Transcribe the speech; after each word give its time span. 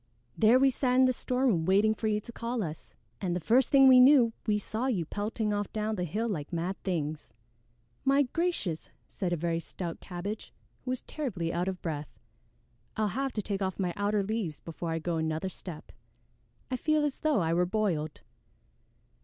"There 0.35 0.57
we 0.57 0.71
sat 0.71 0.95
in 0.95 1.05
the 1.05 1.13
storeroom 1.13 1.63
waiting 1.63 1.93
for 1.93 2.07
you 2.07 2.19
to 2.21 2.31
call 2.31 2.63
us, 2.63 2.95
and 3.21 3.35
the 3.35 3.39
first 3.39 3.69
thing 3.69 3.87
we 3.87 3.99
knew 3.99 4.33
we 4.47 4.57
saw 4.57 4.87
you 4.87 5.05
pelting 5.05 5.53
off 5.53 5.71
down 5.71 5.93
the 5.93 6.05
hill 6.05 6.27
like 6.27 6.51
mad 6.51 6.81
things." 6.81 7.33
"My 8.03 8.23
gracious!" 8.23 8.89
said 9.07 9.31
a 9.31 9.35
very 9.35 9.59
stout 9.59 9.99
Cabbage, 9.99 10.51
who 10.85 10.89
was 10.89 11.01
terribly 11.01 11.53
out 11.53 11.67
of 11.67 11.83
breath, 11.83 12.09
"I'll 12.97 13.09
have 13.09 13.31
to 13.33 13.43
take 13.43 13.61
off 13.61 13.77
my 13.77 13.93
outer 13.95 14.23
leaves 14.23 14.59
before 14.59 14.89
I 14.89 14.97
go 14.97 15.17
another 15.17 15.49
step. 15.49 15.91
I 16.71 16.77
feel 16.77 17.03
as 17.03 17.19
though 17.19 17.39
I 17.41 17.53
were 17.53 17.67
boiled." 17.67 18.21